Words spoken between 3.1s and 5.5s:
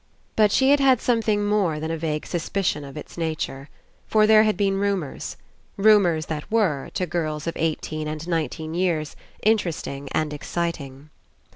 nature. For there had been rumours.